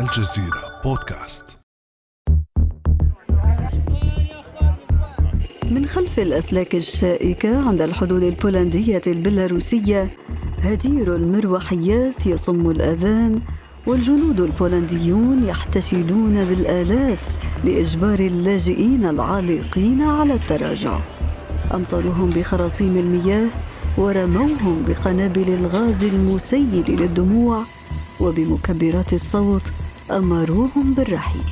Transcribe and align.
الجزيرة 0.00 0.80
بودكاست. 0.84 1.44
من 5.70 5.86
خلف 5.86 6.18
الأسلاك 6.18 6.74
الشائكة 6.74 7.68
عند 7.68 7.82
الحدود 7.82 8.22
البولندية 8.22 9.02
البيلاروسية 9.06 10.10
هدير 10.62 11.16
المروحيات 11.16 12.26
يصم 12.26 12.70
الأذان 12.70 13.40
والجنود 13.86 14.40
البولنديون 14.40 15.44
يحتشدون 15.44 16.44
بالآلاف 16.44 17.28
لإجبار 17.64 18.18
اللاجئين 18.18 19.04
العالقين 19.04 20.02
على 20.02 20.34
التراجع. 20.34 20.98
أمطروهم 21.74 22.30
بخراطيم 22.30 22.96
المياه 22.96 23.48
ورموهم 23.98 24.84
بقنابل 24.88 25.48
الغاز 25.48 26.04
المسيل 26.04 26.84
للدموع 26.88 27.62
وبمكبرات 28.20 29.12
الصوت 29.12 29.62
أمروهم 30.10 30.94
بالرحيل. 30.96 31.44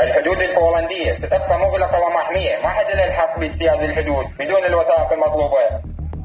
الحدود 0.00 0.42
البولندية 0.42 1.14
ستبقى 1.14 1.58
مغلقة 1.58 2.00
ومحمية. 2.00 2.62
ما 2.62 2.68
حد 2.68 2.96
له 2.96 3.06
الحق 3.06 3.38
باجتياز 3.38 3.82
الحدود 3.82 4.26
بدون 4.38 4.64
الوثائق 4.64 5.12
المطلوبة. 5.12 5.58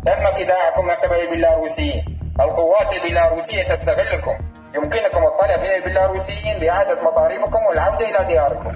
تم 0.05 0.43
خداعكم 0.43 0.85
من 0.85 0.93
قبل 0.93 1.15
البيلاروسيين 1.15 2.19
القوات 2.39 2.93
البيلاروسية 2.93 3.63
تستغلكم. 3.63 4.33
يمكنكم 4.75 5.23
الطلب 5.23 5.59
من 5.59 5.71
البيلاروسيين 5.75 6.59
بإعادة 6.59 7.01
مصاريفكم 7.01 7.59
والعودة 7.69 8.09
إلى 8.09 8.27
دياركم. 8.27 8.71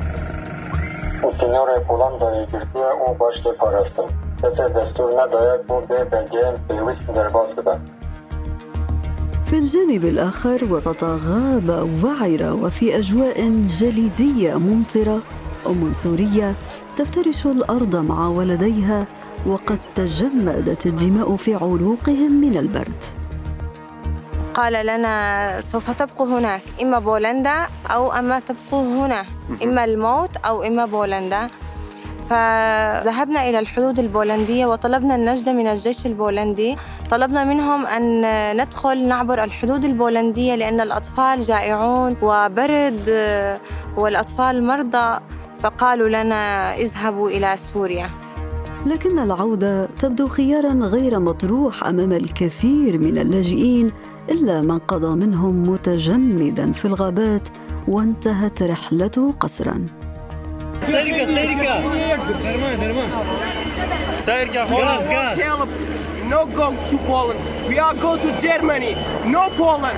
في 9.52 9.58
الجانب 9.58 10.06
الآخر 10.06 10.74
وسط 10.74 11.04
غابة 11.04 11.84
وعرة 12.04 12.54
وفي 12.54 12.98
أجواء 13.00 13.50
جليدية 13.80 14.56
ممطرة 14.56 15.22
أم 15.68 15.92
سورية 15.92 16.56
تفترش 16.98 17.46
الأرض 17.46 17.96
مع 17.96 18.28
ولديها 18.28 19.08
وقد 19.46 19.80
تجمدت 19.96 20.86
الدماء 20.86 21.36
في 21.36 21.56
عروقهم 21.56 22.42
من 22.42 22.58
البرد. 22.58 23.04
قال 24.54 24.86
لنا 24.86 25.62
سوف 25.62 25.92
تبقوا 25.92 26.40
هناك 26.40 26.62
إما 26.82 27.00
بولندا 27.00 27.68
أو 27.92 28.12
أما 28.12 28.40
تبقوا 28.40 29.06
هنا 29.06 29.26
إما 29.64 29.84
الموت 29.86 30.38
أو 30.38 30.64
إما 30.64 30.86
بولندا. 30.86 31.50
فذهبنا 32.32 33.50
إلى 33.50 33.60
الحدود 33.60 34.00
البولندية 34.00 34.66
وطلبنا 34.66 35.16
النجدة 35.16 35.54
من 35.54 35.68
الجيش 35.68 36.06
البولندي. 36.06 36.78
طلبنا 37.10 37.44
منهم 37.44 37.86
أن 37.86 38.22
ندخل 38.58 39.08
نعبر 39.08 39.44
الحدود 39.44 39.86
البولندية 39.86 40.56
لأن 40.56 40.82
الأطفال 40.82 41.42
جائعون 41.42 42.16
وبرد 42.22 43.10
والأطفال 43.98 44.64
مرضى 44.64 45.20
فقالوا 45.60 46.10
لنا 46.10 46.76
اذهبوا 46.76 47.30
إلى 47.30 47.58
سوريا. 47.58 48.10
لكن 48.86 49.20
العودة 49.20 49.86
تبدو 49.86 50.28
خيارا 50.28 50.74
غير 50.74 51.20
مطروح 51.20 51.84
أمام 51.84 52.12
الكثير 52.12 52.98
من 52.98 53.18
اللاجئين 53.18 53.92
إلا 54.30 54.62
من 54.62 54.80
قضى 54.80 55.16
منهم 55.16 55.64
متجمدا 55.70 56.72
في 56.72 56.86
الغابات 56.86 57.48
وانتهت 57.88 58.64
رحلته 58.64 59.32
قسرا 59.40 59.86
سيركا 60.82 61.26
سيركا 61.26 61.80
درمان 62.44 62.80
درمان 62.80 63.10
سيركا 64.20 64.66
خلاص 64.66 65.06
قاعد 65.08 65.38
Caleb, 65.38 65.70
no 66.30 66.46
go 66.46 66.68
to 66.92 66.98
Poland. 67.10 67.40
We 67.70 67.80
are 67.80 67.94
go 67.96 68.18
to 68.18 68.30
Germany. 68.42 68.96
No 69.26 69.50
Poland. 69.58 69.98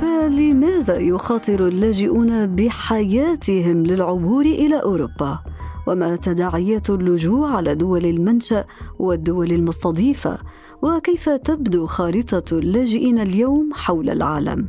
فلماذا 0.00 0.96
يخاطر 0.98 1.66
اللاجئون 1.68 2.46
بحياتهم 2.46 3.86
للعبور 3.86 4.44
إلى 4.44 4.82
أوروبا 4.82 5.38
وما 5.86 6.16
تداعيات 6.16 6.90
اللجوء 6.90 7.48
على 7.48 7.74
دول 7.74 8.04
المنشأ 8.04 8.64
والدول 8.98 9.52
المستضيفة 9.52 10.38
وكيف 10.82 11.28
تبدو 11.28 11.86
خارطة 11.86 12.58
اللاجئين 12.58 13.18
اليوم 13.18 13.70
حول 13.74 14.10
العالم 14.10 14.66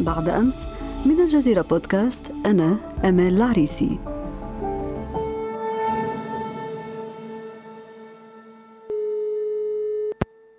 بعد 0.00 0.28
أمس 0.28 0.66
من 1.06 1.20
الجزيرة 1.20 1.62
بودكاست 1.62 2.32
أنا 2.46 2.76
أمال 3.04 3.36
العريسي. 3.36 3.98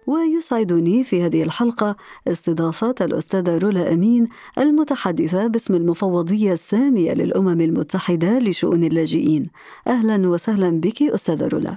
ويسعدني 0.07 1.03
في 1.03 1.25
هذه 1.25 1.43
الحلقة 1.43 1.95
استضافة 2.27 2.95
الأستاذة 3.01 3.57
رولا 3.57 3.93
أمين 3.93 4.27
المتحدثة 4.57 5.47
باسم 5.47 5.73
المفوضية 5.73 6.53
السامية 6.53 7.13
للأمم 7.13 7.61
المتحدة 7.61 8.39
لشؤون 8.39 8.83
اللاجئين. 8.83 9.49
أهلا 9.87 10.29
وسهلا 10.29 10.69
بك 10.69 11.01
أستاذة 11.01 11.47
رولا. 11.47 11.73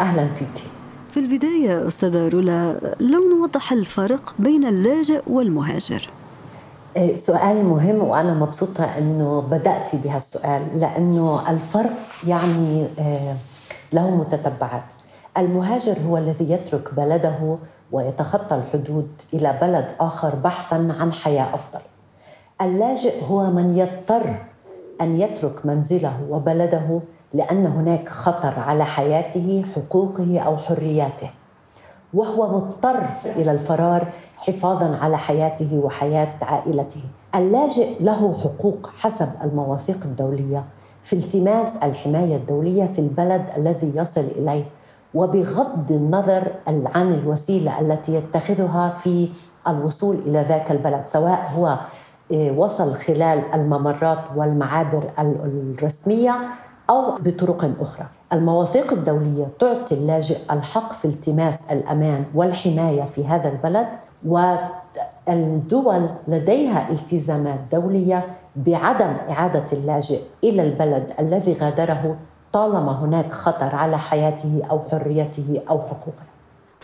أهلا 0.00 0.26
فيك. 0.34 0.62
في 1.10 1.20
البداية 1.20 1.88
أستاذة 1.88 2.28
رولا 2.28 2.96
لو 3.00 3.28
نوضح 3.28 3.72
الفرق 3.72 4.34
بين 4.38 4.64
اللاجئ 4.64 5.22
والمهاجر. 5.26 6.10
سؤال 7.14 7.64
مهم 7.64 8.02
وأنا 8.02 8.34
مبسوطة 8.34 8.84
أنه 8.98 9.40
بدأت 9.50 9.96
بهالسؤال 9.96 10.80
لأنه 10.80 11.50
الفرق 11.50 11.92
يعني 12.26 12.86
آه، 12.98 13.36
له 13.92 14.10
متتبعات 14.10 14.92
المهاجر 15.38 15.96
هو 16.08 16.18
الذي 16.18 16.52
يترك 16.52 16.94
بلده 16.94 17.58
ويتخطى 17.92 18.56
الحدود 18.56 19.08
إلى 19.34 19.58
بلد 19.60 19.88
آخر 20.00 20.34
بحثا 20.34 20.96
عن 21.00 21.12
حياة 21.12 21.54
أفضل. 21.54 21.80
اللاجئ 22.60 23.24
هو 23.30 23.50
من 23.50 23.76
يضطر 23.76 24.36
أن 25.00 25.20
يترك 25.20 25.66
منزله 25.66 26.12
وبلده 26.30 27.00
لأن 27.34 27.66
هناك 27.66 28.08
خطر 28.08 28.60
على 28.60 28.84
حياته، 28.84 29.64
حقوقه 29.74 30.38
أو 30.38 30.56
حرياته. 30.56 31.30
وهو 32.14 32.56
مضطر 32.56 33.00
إلى 33.26 33.50
الفرار 33.50 34.06
حفاظا 34.36 34.96
على 34.96 35.18
حياته 35.18 35.80
وحياة 35.84 36.28
عائلته. 36.42 37.00
اللاجئ 37.34 38.02
له 38.02 38.34
حقوق 38.44 38.90
حسب 38.98 39.28
المواثيق 39.44 39.98
الدولية 40.04 40.64
في 41.02 41.12
التماس 41.16 41.76
الحماية 41.76 42.36
الدولية 42.36 42.86
في 42.86 42.98
البلد 42.98 43.44
الذي 43.56 43.92
يصل 43.94 44.24
إليه 44.36 44.64
وبغض 45.14 45.92
النظر 45.92 46.42
عن 46.66 47.14
الوسيلة 47.14 47.80
التي 47.80 48.14
يتخذها 48.14 48.88
في 48.88 49.28
الوصول 49.68 50.16
إلى 50.16 50.42
ذاك 50.42 50.70
البلد 50.70 51.06
سواء 51.06 51.50
هو 51.56 51.78
آه، 52.32 52.50
وصل 52.50 52.94
خلال 52.94 53.42
الممرات 53.54 54.18
والمعابر 54.36 55.02
الرسمية 55.18 56.34
أو 56.90 57.14
بطرق 57.16 57.70
أخرى. 57.80 58.06
المواثيق 58.32 58.92
الدولية 58.92 59.46
تعطي 59.58 59.94
اللاجئ 59.94 60.36
الحق 60.50 60.92
في 60.92 61.04
التماس 61.04 61.72
الأمان 61.72 62.24
والحماية 62.34 63.02
في 63.02 63.26
هذا 63.26 63.48
البلد 63.48 63.86
والدول 64.26 66.08
لديها 66.28 66.90
التزامات 66.90 67.58
دولية 67.72 68.24
بعدم 68.56 69.12
إعادة 69.30 69.64
اللاجئ 69.72 70.20
إلى 70.44 70.62
البلد 70.62 71.12
الذي 71.20 71.52
غادره 71.52 72.16
طالما 72.52 72.92
هناك 73.04 73.32
خطر 73.32 73.74
على 73.76 73.98
حياته 73.98 74.62
أو 74.70 74.80
حريته 74.90 75.60
أو 75.70 75.78
حقوقه. 75.78 76.22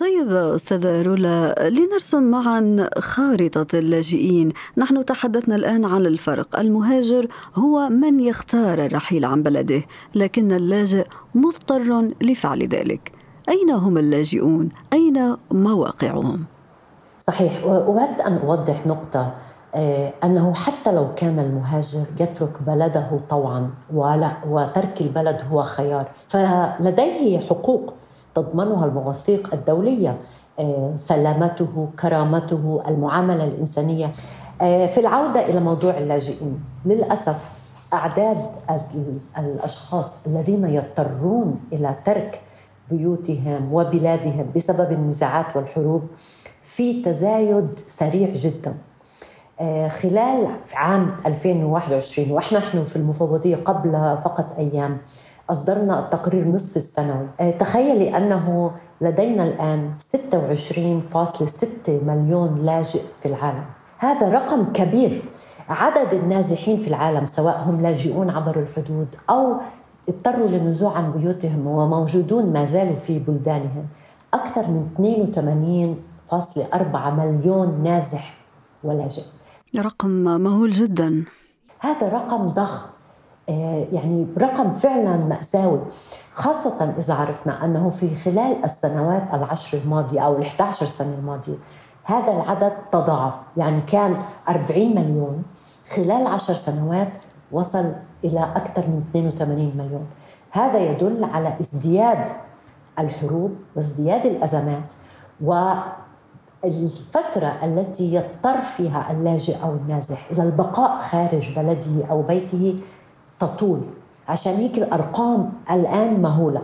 طيب 0.01 0.33
أستاذة 0.33 1.03
رولا 1.03 1.69
لنرسم 1.69 2.23
معا 2.23 2.89
خارطة 2.99 3.79
اللاجئين. 3.79 4.53
نحن 4.77 5.05
تحدثنا 5.05 5.57
الآن 5.57 5.85
عن 5.85 6.07
الفرق. 6.07 6.59
المهاجر 6.59 7.29
هو 7.57 7.89
من 7.89 8.21
يختار 8.21 8.85
الرحيل 8.85 9.25
عن 9.25 9.43
بلده 9.43 9.83
لكن 10.15 10.53
اللاجئ 10.53 11.07
مضطر 11.35 12.11
لفعل 12.23 12.63
ذلك. 12.63 13.13
أين 13.49 13.71
هم 13.71 13.99
اللاجئون؟ 13.99 14.69
أين 14.93 15.37
مواقعهم؟ 15.51 16.45
صحيح. 17.19 17.65
وأود 17.65 18.21
أن 18.27 18.39
أوضح 18.39 18.87
نقطة 18.87 19.35
آه، 19.75 20.13
أنه 20.25 20.55
حتى 20.55 20.93
لو 20.93 21.15
كان 21.15 21.39
المهاجر 21.39 22.05
يترك 22.21 22.63
بلده 22.67 23.21
طوعا 23.31 23.71
وترك 24.47 25.01
البلد 25.01 25.41
هو 25.51 25.63
خيار 25.63 26.07
فلديه 26.29 27.41
حقوق. 27.41 27.95
تضمنها 28.35 28.87
المواثيق 28.87 29.55
الدولية 29.55 30.17
آه، 30.59 30.93
سلامته 30.97 31.89
كرامته 32.01 32.83
المعاملة 32.89 33.45
الإنسانية. 33.45 34.13
آه، 34.63 34.87
في 34.87 35.01
العودة 35.01 35.47
إلى 35.47 35.61
موضوع 35.61 35.99
اللاجئين 35.99 36.65
للأسف 36.85 37.53
أعداد 37.93 38.39
الأشخاص 39.39 40.27
الذين 40.27 40.65
يضطرون 40.65 41.61
إلى 41.73 41.95
ترك 42.05 42.41
بيوتهم 42.91 43.73
وبلادهم 43.73 44.47
بسبب 44.57 44.93
النزاعات 44.93 45.57
والحروب 45.57 46.03
في 46.63 47.03
تزايد 47.03 47.69
سريع 47.89 48.29
جدا. 48.35 48.75
آه، 49.61 49.89
خلال 49.89 50.47
عام 50.75 51.17
2021 51.27 52.31
ونحن 52.33 52.85
في 52.85 52.97
المفوضية 52.97 53.57
قبل 53.57 54.19
فقط 54.25 54.55
أيام 54.59 54.99
أصدرنا 55.51 55.99
التقرير 55.99 56.43
النصف 56.43 56.77
السنوي 56.77 57.27
آه، 57.41 57.51
تخيلي 57.51 58.17
أنه 58.17 58.71
لدينا 59.01 59.45
الآن 59.45 59.91
26.6 59.99 61.89
مليون 61.89 62.59
لاجئ 62.63 63.03
في 63.21 63.27
العالم. 63.27 63.65
هذا 63.99 64.29
رقم 64.29 64.73
كبير. 64.73 65.23
عدد 65.69 66.15
النازحين 66.15 66.79
في 66.79 66.89
العالم 66.89 67.27
سواء 67.27 67.63
هم 67.67 67.83
لاجئون 67.83 68.31
عبر 68.31 68.61
الحدود 68.61 69.09
أو 69.31 69.57
اضطروا 70.09 70.49
للنزوع 70.49 70.97
عن 70.97 71.13
بيوتهم 71.13 71.67
وموجودون 71.67 72.53
ما 72.53 72.65
زالوا 72.65 72.97
في 72.97 73.19
بلدانهم 73.19 73.87
أكثر 74.35 74.63
من 74.69 74.89
82.4 76.33 77.11
مليون 77.11 77.83
نازح 77.83 78.35
ولاجئ. 78.85 79.23
رقم 79.79 80.11
مهول 80.41 80.71
جدا. 80.71 81.25
هذا 81.81 82.09
رقم 82.09 82.49
ضخم. 82.49 82.94
يعني 83.49 84.27
رقم 84.39 84.75
فعلا 84.75 85.17
مأساوي 85.17 85.81
خاصة 86.33 86.95
إذا 86.99 87.15
عرفنا 87.15 87.65
أنه 87.65 87.89
في 87.89 88.17
خلال 88.17 88.65
السنوات 88.65 89.35
العشر 89.35 89.79
الماضية 89.79 90.21
أو 90.21 90.37
ال 90.37 90.43
11 90.43 90.87
سنة 90.87 91.15
الماضية 91.19 91.57
هذا 92.05 92.33
العدد 92.33 92.73
تضاعف. 92.93 93.35
يعني 93.57 93.81
كان 93.81 94.17
40 94.49 94.95
مليون 94.95 95.43
خلال 95.97 96.27
عشر 96.27 96.55
سنوات 96.55 97.13
وصل 97.53 97.93
إلى 98.25 98.41
أكثر 98.57 98.83
من 98.83 99.05
82 99.11 99.73
مليون. 99.77 100.07
هذا 100.51 100.79
يدل 100.79 101.25
على 101.25 101.57
ازدياد 101.61 102.29
الحروب 102.99 103.57
وازدياد 103.77 104.27
الأزمات 104.27 104.95
والفترة 106.63 107.59
التي 107.65 108.15
يضطر 108.15 108.61
فيها 108.61 109.11
اللاجئ 109.11 109.63
أو 109.63 109.71
النازح 109.71 110.31
إلى 110.31 110.43
البقاء 110.43 110.97
خارج 110.97 111.57
بلده 111.57 112.07
أو 112.11 112.23
بيته 112.23 112.81
تطول 113.47 113.81
عشان 114.29 114.53
هيك 114.53 114.79
الأرقام 114.79 115.53
الآن 115.71 116.23
مهولة. 116.23 116.63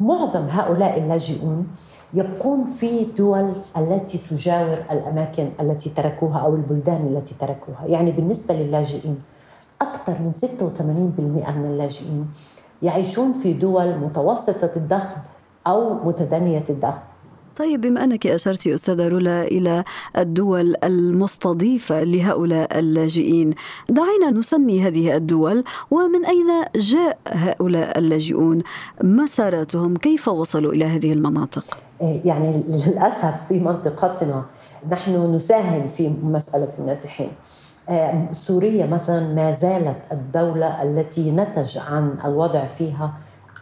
معظم 0.00 0.48
هؤلاء 0.50 0.98
اللاجئون 0.98 1.66
يبقون 2.14 2.64
في 2.64 3.04
دول 3.04 3.52
التي 3.76 4.18
تجاور 4.30 4.78
الأماكن 4.90 5.48
التي 5.60 5.90
تركوها 5.90 6.38
أو 6.38 6.54
البلدان 6.54 7.06
التي 7.16 7.34
تركوها. 7.34 7.86
يعني 7.86 8.12
بالنسبة 8.12 8.54
للاجئين 8.54 9.22
أكثر 9.82 10.12
من 10.12 10.32
86% 10.32 11.50
من 11.50 11.66
اللاجئين 11.66 12.28
يعيشون 12.82 13.32
في 13.32 13.52
دول 13.52 13.96
متوسطة 13.98 14.70
الدخل 14.76 15.16
أو 15.66 15.94
متدنية 15.94 16.64
الدخل. 16.70 17.02
طيب 17.56 17.80
بما 17.80 18.04
أنك 18.04 18.26
أشرت 18.26 18.66
أستاذة 18.66 19.08
رولا 19.08 19.42
إلى 19.42 19.84
الدول 20.18 20.74
المستضيفة 20.84 22.02
لهؤلاء 22.02 22.78
اللاجئين 22.78 23.54
دعينا 23.88 24.30
نسمي 24.30 24.82
هذه 24.82 25.16
الدول 25.16 25.64
ومن 25.90 26.24
أين 26.24 26.64
جاء 26.76 27.18
هؤلاء 27.28 27.98
اللاجئون؟ 27.98 28.62
مساراتهم 29.02 29.96
كيف 29.96 30.28
وصلوا 30.28 30.72
إلى 30.72 30.84
هذه 30.84 31.12
المناطق؟ 31.12 31.78
إيه، 32.00 32.26
يعني 32.26 32.62
للأسف 32.68 33.46
في 33.48 33.60
منطقتنا 33.60 34.44
نحن 34.90 35.34
نساهم 35.34 35.86
في 35.88 36.08
مسألة 36.22 36.72
النازحين 36.78 37.28
إيه، 37.88 38.28
سوريا 38.32 38.86
مثلا 38.86 39.34
ما 39.34 39.50
زالت 39.50 39.96
الدولة 40.12 40.82
التي 40.82 41.30
نتج 41.30 41.78
عن 41.78 42.14
الوضع 42.24 42.66
فيها 42.66 43.12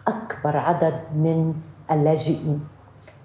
أكبر 0.08 0.56
عدد 0.56 1.00
من 1.16 1.54
اللاجئين. 1.90 2.60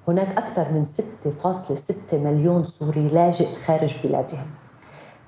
هناك 0.08 0.38
أكثر 0.38 0.72
من 0.72 0.86
6.6 0.86 2.14
مليون 2.14 2.64
سوري 2.64 3.08
لاجئ 3.08 3.56
خارج 3.56 3.96
بلادهم. 4.04 4.48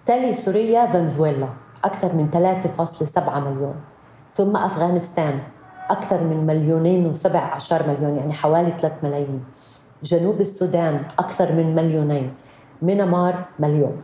تلي 0.05 0.33
سوريا 0.33 0.85
فنزويلا 0.85 1.47
أكثر 1.83 2.15
من 2.15 2.29
3.7 2.31 3.39
مليون. 3.39 3.75
ثم 4.35 4.57
أفغانستان 4.57 5.39
أكثر 5.89 6.23
من 6.23 6.47
مليونين 6.47 7.05
وسبع 7.05 7.39
عشر 7.39 7.87
مليون 7.87 8.17
يعني 8.17 8.33
حوالي 8.33 8.71
3 8.79 8.93
ملايين. 9.03 9.43
جنوب 10.03 10.41
السودان 10.41 11.01
أكثر 11.19 11.51
من 11.51 11.75
مليونين. 11.75 12.33
مينمار 12.81 13.35
مليون. 13.59 14.01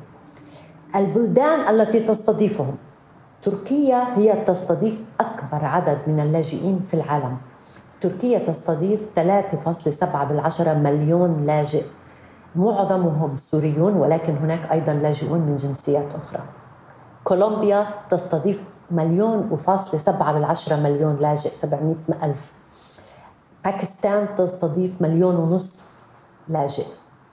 البلدان 0.95 1.75
التي 1.75 1.99
تستضيفهم. 1.99 2.75
تركيا 3.41 4.17
هي 4.17 4.43
تستضيف 4.47 5.01
أكبر 5.19 5.65
عدد 5.65 5.97
من 6.07 6.19
اللاجئين 6.19 6.79
في 6.87 6.93
العالم. 6.93 7.37
تركيا 8.01 8.39
تستضيف 8.39 9.01
3.7 9.15 10.23
بالعشرة 10.23 10.73
مليون 10.73 11.45
لاجئ. 11.45 11.83
معظمهم 12.55 13.37
سوريون 13.37 13.93
ولكن 13.93 14.35
هناك 14.37 14.71
أيضا 14.71 14.93
لاجئون 14.93 15.39
من 15.39 15.57
جنسيات 15.57 16.15
أخرى. 16.15 16.43
كولومبيا 17.23 17.85
تستضيف 18.09 18.63
مليون 18.91 19.49
وفاصلة 19.51 19.99
سبعة 19.99 20.33
بالعشرة 20.33 20.75
مليون 20.75 21.15
لاجئ 21.15 21.49
700 21.49 21.95
ألف. 22.23 22.53
باكستان 23.65 24.27
تستضيف 24.37 25.01
مليون 25.01 25.35
ونص 25.35 25.91
لاجئ. 26.47 26.85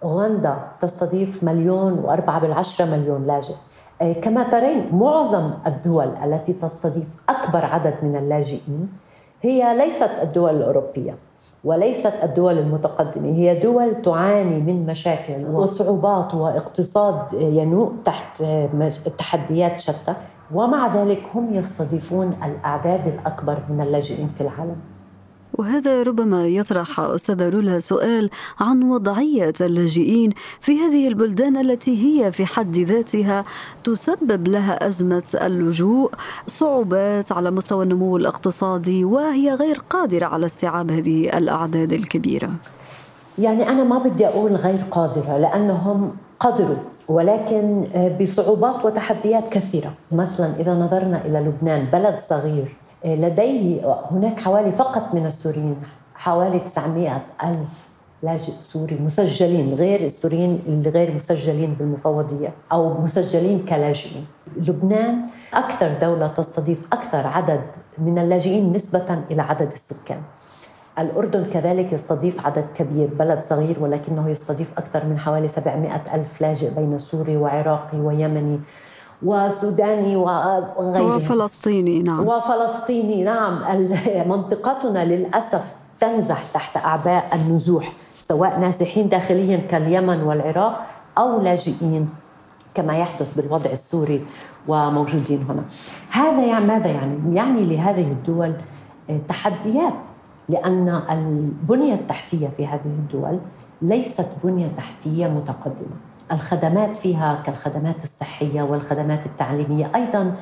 أوغندا 0.02 0.58
تستضيف 0.80 1.44
مليون 1.44 1.92
وأربعة 1.92 2.40
بالعشرة 2.40 2.84
مليون 2.84 3.26
لاجئ. 3.26 3.54
آه، 4.02 4.12
كما 4.12 4.50
ترين 4.50 4.94
معظم 4.94 5.50
الدول 5.66 6.08
التي 6.24 6.52
تستضيف 6.52 7.06
أكبر 7.28 7.64
عدد 7.64 7.94
من 8.02 8.16
اللاجئين 8.16 8.88
هي 9.42 9.78
ليست 9.78 10.10
الدول 10.22 10.56
الأوروبية 10.56 11.14
وليست 11.64 12.12
الدول 12.22 12.58
المتقدمة 12.58 13.28
هي 13.28 13.60
دول 13.60 14.02
تعاني 14.02 14.60
من 14.60 14.86
مشاكل 14.86 15.44
وصعوبات 15.46 16.34
واقتصاد 16.34 17.16
ينوء 17.32 17.92
تحت 18.04 18.42
تحديات 19.18 19.80
شتى 19.80 20.14
ومع 20.54 20.96
ذلك 20.96 21.22
هم 21.34 21.54
يستضيفون 21.54 22.34
الأعداد 22.44 23.06
الأكبر 23.06 23.58
من 23.68 23.80
اللاجئين 23.80 24.28
في 24.28 24.40
العالم. 24.40 24.76
وهذا 25.58 26.02
ربما 26.02 26.46
يطرح 26.46 27.00
أستاذة 27.00 27.48
رولا 27.48 27.78
سؤال 27.78 28.30
عن 28.60 28.82
وضعية 28.82 29.52
اللاجئين 29.60 30.32
في 30.60 30.78
هذه 30.78 31.08
البلدان 31.08 31.56
التي 31.56 32.04
هي 32.04 32.32
في 32.32 32.46
حد 32.46 32.76
ذاتها 32.78 33.44
تسبب 33.84 34.48
لها 34.48 34.86
أزمة 34.86 35.22
اللجوء 35.34 36.10
صعوبات 36.46 37.32
على 37.32 37.50
مستوى 37.50 37.84
النمو 37.84 38.16
الاقتصادي 38.16 39.04
وهي 39.04 39.54
غير 39.54 39.78
قادرة 39.90 40.26
على 40.26 40.46
استيعاب 40.46 40.90
هذه 40.90 41.38
الأعداد 41.38 41.92
الكبيرة. 41.92 42.50
يعني 43.38 43.68
أنا 43.68 43.84
ما 43.84 43.98
بدي 43.98 44.26
أقول 44.26 44.52
غير 44.52 44.80
قادرة 44.90 45.38
لأنهم 45.38 46.10
قدروا 46.40 46.76
ولكن 47.08 47.84
بصعوبات 48.20 48.84
وتحديات 48.84 49.48
كثيرة. 49.48 49.94
مثلا 50.12 50.52
إذا 50.60 50.74
نظرنا 50.74 51.26
إلى 51.26 51.38
لبنان 51.38 51.84
بلد 51.92 52.18
صغير 52.18 52.76
لديه 53.04 53.96
هناك 54.10 54.40
حوالي 54.40 54.72
فقط 54.72 55.14
من 55.14 55.26
السوريين 55.26 55.76
حوالي 56.14 56.58
900 56.58 57.22
ألف 57.44 57.92
لاجئ 58.22 58.52
سوري 58.60 58.98
مسجلين 59.00 59.74
غير 59.74 60.04
السوريين 60.04 60.62
اللي 60.66 60.90
غير 60.90 61.14
مسجلين 61.14 61.74
بالمفوضية 61.74 62.52
أو 62.72 63.00
مسجلين 63.00 63.64
كلاجئين. 63.68 64.26
لبنان 64.56 65.20
أكثر 65.54 65.90
دولة 66.02 66.26
تستضيف 66.26 66.86
أكثر 66.92 67.26
عدد 67.26 67.60
من 67.98 68.18
اللاجئين 68.18 68.72
نسبة 68.72 69.18
إلى 69.30 69.42
عدد 69.42 69.72
السكان. 69.72 70.20
الأردن 70.98 71.44
كذلك 71.52 71.92
يستضيف 71.92 72.46
عدد 72.46 72.64
كبير 72.74 73.08
بلد 73.18 73.42
صغير 73.42 73.76
ولكنه 73.80 74.30
يستضيف 74.30 74.78
أكثر 74.78 75.06
من 75.06 75.18
حوالي 75.18 75.48
700 75.48 76.02
ألف 76.14 76.40
لاجئ 76.40 76.74
بين 76.74 76.98
سوري 76.98 77.36
وعراقي 77.36 77.98
ويمني. 77.98 78.60
وسوداني 79.24 80.16
وغيره 80.16 81.16
وفلسطيني 81.16 82.02
نعم. 82.02 82.26
وفلسطيني 82.26 83.24
نعم. 83.24 83.62
منطقتنا 84.28 85.04
للأسف 85.04 85.74
تنزح 86.00 86.42
تحت 86.54 86.76
أعباء 86.76 87.30
النزوح 87.34 87.92
سواء 88.20 88.58
نازحين 88.58 89.08
داخليا 89.08 89.56
كاليمن 89.56 90.22
والعراق 90.22 90.86
أو 91.18 91.40
لاجئين 91.40 92.08
كما 92.74 92.98
يحدث 92.98 93.36
بالوضع 93.36 93.70
السوري 93.70 94.24
وموجودين 94.68 95.46
هنا. 95.48 95.64
هذا 96.10 96.46
يعني 96.46 96.66
ماذا 96.66 96.90
يعني؟ 96.90 97.36
يعني 97.36 97.62
لهذه 97.62 98.12
الدول 98.12 98.52
آه، 99.10 99.20
تحديات 99.28 100.08
لأن 100.48 101.02
البنية 101.10 101.94
التحتية 101.94 102.48
في 102.56 102.66
هذه 102.66 102.80
الدول 102.84 103.38
ليست 103.82 104.26
بنية 104.44 104.68
تحتية 104.76 105.26
متقدمة. 105.26 105.96
الخدمات 106.32 106.96
فيها 106.96 107.42
كالخدمات 107.46 108.04
الصحية 108.04 108.62
والخدمات 108.62 109.26
التعليمية 109.26 109.90
أيضا 109.94 110.34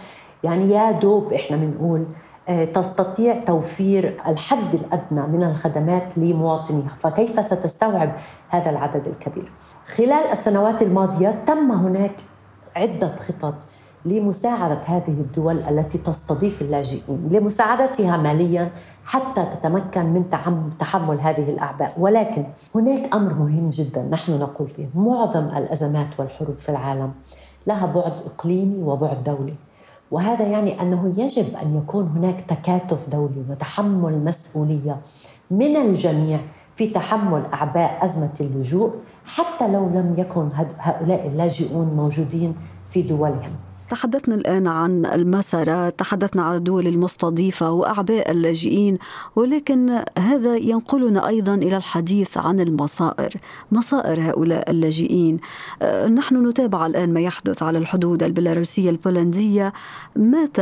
يعني 0.44 0.70
يا 0.70 0.90
دوب 0.90 1.32
إحنا 1.32 1.56
بنقول 1.56 2.06
آه، 2.48 2.64
تستطيع 2.64 3.44
توفير 3.44 4.20
الحد 4.26 4.74
الأدنى 4.74 5.22
من 5.26 5.44
الخدمات 5.44 6.18
لمواطنيها، 6.18 6.96
فكيف 7.00 7.44
ستستوعب 7.44 8.12
هذا 8.48 8.70
العدد 8.70 9.06
الكبير؟ 9.06 9.52
خلال 9.86 10.32
السنوات 10.32 10.82
الماضية 10.82 11.42
تم 11.46 11.72
هناك 11.72 12.12
عدة 12.76 13.16
خطط 13.16 13.54
لمساعدة 14.04 14.80
هذه 14.86 15.08
الدول 15.08 15.58
التي 15.58 15.98
تستضيف 15.98 16.62
اللاجئين 16.62 17.28
لمساعدتها 17.30 18.16
ماليا 18.16 18.70
حتى 19.04 19.44
تتمكن 19.44 20.06
من 20.06 20.30
تحمل 20.78 21.20
هذه 21.20 21.50
الأعباء. 21.50 21.94
ولكن 21.98 22.44
هناك 22.74 23.14
أمر 23.14 23.34
مهم 23.34 23.70
جدا 23.70 24.02
نحن 24.02 24.38
نقول 24.38 24.68
فيه. 24.68 24.86
معظم 24.94 25.44
الأزمات 25.56 26.06
والحروب 26.18 26.58
في 26.58 26.68
العالم 26.68 27.12
لها 27.66 27.86
بعد 27.86 28.12
إقليمي 28.26 28.82
وبعد 28.82 29.24
دولي. 29.24 29.54
وهذا 30.10 30.44
يعني 30.46 30.82
أنه 30.82 31.14
يجب 31.16 31.56
أن 31.62 31.76
يكون 31.76 32.06
هناك 32.16 32.44
تكاتف 32.48 33.08
دولي 33.08 33.44
وتحمل 33.50 34.24
مسؤولية 34.24 34.96
من 35.50 35.76
الجميع 35.76 36.38
في 36.76 36.90
تحمل 36.90 37.42
أعباء 37.54 38.04
أزمة 38.04 38.34
اللجوء 38.40 38.90
حتى 39.24 39.68
لو 39.68 39.86
لم 39.86 40.14
يكن 40.18 40.48
هؤلاء 40.78 41.26
اللاجئون 41.26 41.86
موجودين 41.96 42.54
في 42.88 43.02
دولهم. 43.02 43.52
تحدثنا 43.90 44.34
الآن 44.34 44.66
عن 44.66 45.06
المسارات 45.06 45.98
تحدثنا 45.98 46.42
عن 46.42 46.56
الدول 46.56 46.86
المستضيفة 46.86 47.70
وأعباء 47.70 48.30
اللاجئين 48.30 48.98
ولكن 49.36 50.02
هذا 50.18 50.56
ينقلنا 50.56 51.28
أيضا 51.28 51.54
إلى 51.54 51.76
الحديث 51.76 52.38
عن 52.38 52.60
المصائر 52.60 53.30
مصائر 53.72 54.20
هؤلاء 54.20 54.70
اللاجئين. 54.70 55.38
آه، 55.82 56.06
نحن 56.08 56.46
نتابع 56.48 56.86
الآن 56.86 57.12
ما 57.12 57.20
يحدث 57.20 57.62
على 57.62 57.78
الحدود 57.78 58.22
البيلاروسية 58.22 58.90
البولندية. 58.90 59.72
مات 60.16 60.56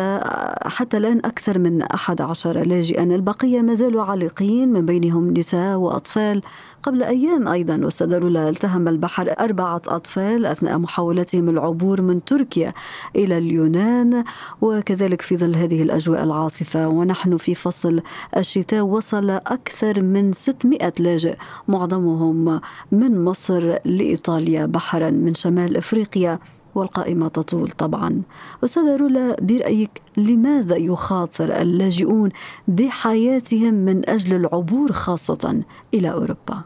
حتى 0.67 0.97
الآن 0.97 1.19
أكثر 1.19 1.59
من 1.59 1.83
أحد 1.83 2.21
عشر 2.21 2.59
لاجئا. 2.59 3.03
البقية 3.03 3.61
ما 3.61 3.75
زالوا 3.75 4.03
عالقين 4.03 4.73
من 4.73 4.87
بينهم 4.87 5.35
نساء 5.35 5.77
وأطفال. 5.77 6.43
قبل 6.83 7.03
أيام 7.03 7.49
أيضا 7.49 7.81
واستدروا 7.85 8.49
التهم 8.49 8.89
البحر 8.89 9.35
أربعة 9.41 9.83
أطفال 9.89 10.47
أثناء 10.47 10.79
محاولتهم 10.79 11.49
العبور 11.49 12.03
من 12.03 12.25
تركيا 12.25 12.73
إلى 13.19 13.39
اليونان 13.39 14.25
وكذلك 14.61 15.23
في 15.23 15.37
ظل 15.37 15.57
هذه 15.57 15.83
الأجواء 15.83 16.25
العاصفة. 16.25 16.89
ونحن 16.89 17.37
في 17.37 17.55
فصل 17.55 18.01
الشتاء 18.37 18.83
وصل 18.83 19.31
أكثر 19.31 20.03
من 20.03 20.33
600 20.33 20.93
لاجئ 20.99 21.37
معظمهم 21.69 22.61
من 22.93 23.25
مصر 23.25 23.79
لإيطاليا 23.85 24.67
بحرا 24.67 25.11
من 25.11 25.35
شمال 25.35 25.77
إفريقيا 25.77 26.39
والقائمة 26.75 27.29
تطول 27.29 27.69
طبعا. 27.71 28.23
أستاذة 28.65 28.97
رولا 28.97 29.37
برأيك 29.41 29.91
لماذا 30.17 30.77
يخاطر 30.77 31.61
اللاجئون 31.63 32.31
بحياتهم 32.69 33.75
من 33.75 34.09
أجل 34.11 34.37
العبور 34.37 34.93
خاصة 34.93 35.63
إلى 35.95 36.11
أوروبا؟ 36.11 36.63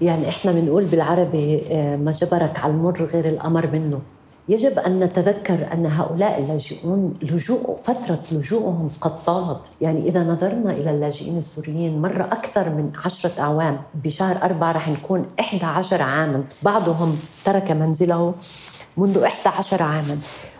يعني 0.00 0.28
إحنا 0.28 0.52
بنقول 0.52 0.84
بالعربي 0.84 1.62
آه، 1.70 1.96
ما 1.96 2.10
جبرك 2.10 2.58
على 2.58 2.72
المر 2.72 3.04
غير 3.12 3.28
الأمر 3.28 3.70
منه. 3.72 4.00
يجب 4.48 4.78
أن 4.78 4.96
نتذكر 4.98 5.72
أن 5.72 5.86
هؤلاء 5.86 6.38
اللاجئون 6.38 7.14
لجوء 7.22 7.76
فترة 7.84 8.22
لجوءهم 8.32 8.90
قد 9.00 9.24
طالت. 9.24 9.70
يعني 9.80 10.08
إذا 10.08 10.22
نظرنا 10.24 10.72
إلى 10.72 10.90
اللاجئين 10.90 11.38
السوريين 11.38 12.02
مر 12.02 12.24
أكثر 12.24 12.68
من 12.68 12.92
عشرة 13.04 13.32
أعوام 13.38 13.78
بشهر 13.94 14.42
أربعة 14.42 14.72
رح 14.72 14.88
نكون 14.88 15.26
11 15.40 16.02
عاما. 16.02 16.44
بعضهم 16.62 17.18
ترك 17.44 17.70
منزله 17.70 18.34
منذ 18.96 19.18
11 19.18 19.82
عاما. 19.82 20.18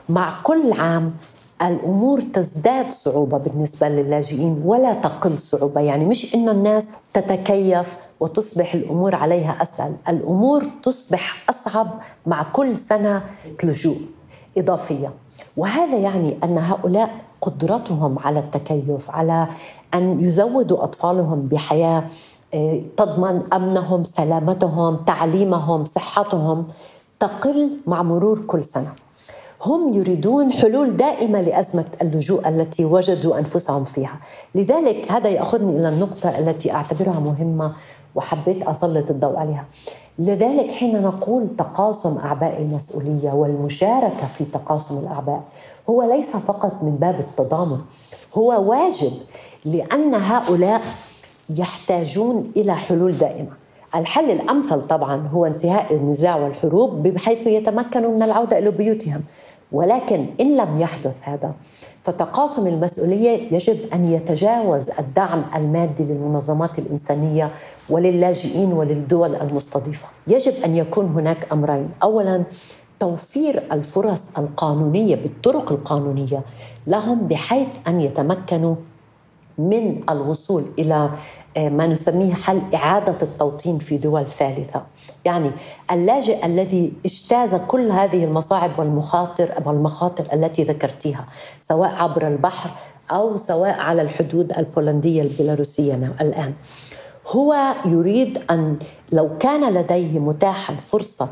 مع 0.09 0.33
كل 0.43 0.73
عام 0.73 1.15
الأمور 1.63 2.21
تزداد 2.21 2.93
صعوبة 2.93 3.39
بالنسبة 3.39 3.89
للاجئين 3.89 4.63
ولا 4.65 4.95
تقل 4.95 5.39
صعوبة. 5.39 5.81
يعني 5.81 6.05
مش 6.05 6.35
انه 6.35 6.53
الناس 6.53 6.97
تتكيف 7.13 7.97
وتصبح 8.21 8.75
الأمور 8.75 9.15
عليها 9.15 9.63
أسهل. 9.63 9.95
الأمور 10.09 10.65
تصبح 10.83 11.45
أصعب 11.51 11.91
مع 12.27 12.43
كل 12.43 12.79
سنة 12.79 13.23
لجوء 13.65 14.01
إضافية. 14.59 15.13
وهذا 15.57 15.97
يعني 15.97 16.37
أن 16.45 16.59
هؤلاء 16.59 17.11
قدرتهم 17.41 18.19
على 18.19 18.39
التكيف 18.39 19.11
على 19.11 19.49
أن 19.95 20.21
يزودوا 20.21 20.85
أطفالهم 20.85 21.43
بحياة 21.43 22.05
آه، 22.55 22.81
تضمن 22.97 23.43
أمنهم 23.53 24.05
سلامتهم 24.05 24.97
تعليمهم 24.97 25.85
صحتهم 25.85 26.67
تقل 27.21 27.71
مع 27.87 28.03
مرور 28.03 28.39
كل 28.47 28.65
سنة. 28.65 29.04
هم 29.67 29.95
يريدون 29.95 30.53
حلول 30.53 30.97
دائمة 30.97 31.41
لأزمة 31.41 31.85
اللجوء 32.03 32.49
التي 32.49 32.85
وجدوا 32.85 33.39
أنفسهم 33.39 33.85
فيها، 33.85 34.17
لذلك 34.55 35.13
هذا 35.13 35.29
يأخذني 35.29 35.77
إلى 35.77 35.89
النقطة 35.89 36.39
التي 36.39 36.73
أعتبرها 36.73 37.21
مهمة 37.21 37.73
وحبيت 38.15 38.63
أسلط 38.63 39.11
الضوء 39.11 39.37
عليها. 39.37 39.65
لذلك 40.19 40.71
حين 40.71 41.03
نقول 41.03 41.47
تقاسم 41.59 42.19
أعباء 42.19 42.63
المسؤولية 42.63 43.31
والمشاركة 43.31 44.27
في 44.27 44.45
تقاسم 44.45 44.99
الأعباء 44.99 45.43
هو 45.91 46.03
ليس 46.03 46.37
فقط 46.37 46.73
من 46.83 46.97
باب 46.97 47.21
التضامن، 47.21 47.79
هو 48.35 48.71
واجب 48.71 49.13
لأن 49.65 50.15
هؤلاء 50.15 50.81
يحتاجون 51.51 52.53
إلى 52.57 52.75
حلول 52.75 53.13
دائمة. 53.13 53.51
الحل 53.95 54.31
الأمثل 54.31 54.87
طبعا 54.87 55.29
هو 55.29 55.47
انتهاء 55.47 55.95
النزاع 55.95 56.37
والحروب 56.37 57.03
بحيث 57.03 57.47
يتمكنوا 57.47 58.17
من 58.17 58.23
العودة 58.23 58.59
إلى 58.59 58.71
بيوتهم 58.71 59.23
ولكن 59.73 60.27
إن 60.41 60.57
لم 60.57 60.81
يحدث 60.81 61.17
هذا 61.23 61.55
فتقاسم 62.03 62.67
المسؤولية 62.67 63.55
يجب 63.55 63.79
أن 63.93 64.05
يتجاوز 64.05 64.91
الدعم 64.91 65.45
المادي 65.55 66.05
للمنظمات 66.05 66.79
الإنسانية 66.79 67.51
وللاجئين 67.91 68.73
وللدول 68.73 69.35
المستضيفة. 69.35 70.07
يجب 70.27 70.53
أن 70.65 70.77
يكون 70.77 71.07
هناك 71.07 71.53
أمرين. 71.53 71.89
اولا 72.03 72.45
توفير 73.01 73.63
الفرص 73.73 74.39
القانونية 74.39 75.17
بالطرق 75.17 75.73
القانونية 75.73 76.43
لهم 76.87 77.29
بحيث 77.29 77.69
أن 77.89 78.01
يتمكنوا 78.01 78.77
من 79.59 80.01
الوصول 80.11 80.65
آه، 80.93 81.11
ما 81.57 81.87
نسميه 81.87 82.35
حل 82.35 82.63
إعادة 82.75 83.17
التوطين 83.23 83.79
في 83.79 83.97
دول 83.97 84.27
ثالثة. 84.27 84.83
يعني 85.25 85.51
اللاجئ 85.91 86.47
الذي 86.47 86.93
اجتاز 87.05 87.55
كل 87.55 87.91
هذه 87.91 88.25
المصاعب 88.25 88.79
والمخاطر 88.79 89.63
والمخاطر 89.67 90.33
التي 90.33 90.65
ذكرتيها 90.65 91.27
سواء 91.61 91.95
عبر 91.95 92.29
البحر 92.29 92.71
أو 93.11 93.37
سواء 93.37 93.79
على 93.79 94.03
الحدود 94.03 94.53
البولندية 94.53 95.23
البيلاروسية 95.23 95.95
الآن. 96.21 96.55
هو 97.29 97.75
يريد 97.85 98.43
أن 98.51 98.79
لو 99.13 99.39
كان 99.39 99.75
لديه 99.75 100.19
متاحا 100.19 100.75
فرصة 100.75 101.29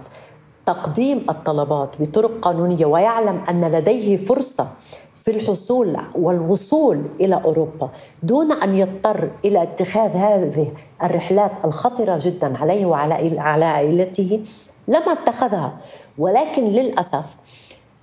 تقديم 0.73 1.27
الطلبات 1.31 1.91
بطرق 2.01 2.31
قانونية 2.43 2.87
ويعلم 2.87 3.45
أن 3.49 3.65
لديه 3.65 4.17
فرصة 4.17 4.67
في 5.15 5.31
الحصول 5.31 5.97
والوصول 6.15 7.03
إلى 7.21 7.35
أوروبا 7.45 7.91
دون 8.23 8.53
أن 8.53 8.77
يضطر 8.77 9.31
إلى 9.45 9.63
اتخاذ 9.63 10.11
هذه 10.11 10.73
الرحلات 11.03 11.53
الخطرة 11.65 12.21
جدا 12.23 12.59
عليه 12.59 12.87
وعلى 12.87 13.41
على 13.41 13.65
عائلته 13.65 14.45
لما 14.89 15.13
اتخذها. 15.13 15.77
ولكن 16.19 16.65
للأسف 16.65 17.37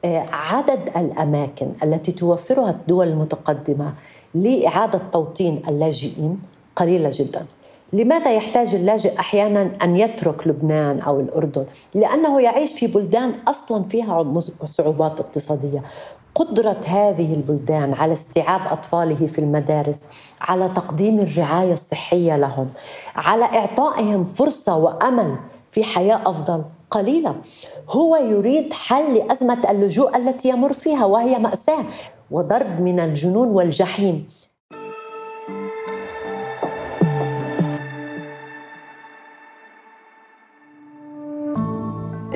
آه، 0.06 0.26
عدد 0.32 0.90
الأماكن 0.96 1.72
التي 1.84 2.12
توفرها 2.12 2.70
الدول 2.70 3.08
المتقدمة 3.08 3.94
لإعادة 4.34 5.02
توطين 5.12 5.62
اللاجئين 5.68 6.40
قليله 6.76 7.10
جدا. 7.14 7.46
لماذا 7.94 8.34
يحتاج 8.34 8.76
اللاجئ 8.76 9.20
أحيانا 9.20 9.72
أن 9.84 9.96
يترك 9.96 10.48
لبنان 10.48 11.00
أو 11.00 11.20
الأردن؟ 11.20 11.66
لأنه 11.94 12.42
يعيش 12.42 12.80
في 12.80 12.88
بلدان 12.88 13.34
أصلا 13.48 13.84
فيها 13.84 14.42
صعوبات 14.66 15.20
اقتصادية. 15.20 15.84
قدرة 16.36 16.82
هذه 16.86 17.34
البلدان 17.34 17.94
على 17.94 18.14
استيعاب 18.14 18.62
أطفاله 18.72 19.28
في 19.28 19.40
المدارس 19.40 20.08
على 20.42 20.70
تقديم 20.70 21.20
الرعاية 21.20 21.74
الصحية 21.74 22.38
لهم 22.38 22.70
على 23.16 23.46
إعطائهم 23.46 24.26
فرصة 24.26 24.78
وأمل 24.78 25.36
في 25.72 25.84
حياة 25.84 26.30
أفضل 26.30 26.64
قليلة 26.92 27.36
هو 27.90 28.16
يريد 28.16 28.74
حل 28.74 29.14
لأزمة 29.14 29.72
اللجوء 29.72 30.18
التي 30.18 30.50
يمر 30.50 30.74
فيها 30.74 31.06
وهي 31.06 31.40
مأساة 31.40 31.84
وضرب 32.32 32.82
من 32.82 33.00
الجنون 33.00 33.48
والجحيم 33.48 34.28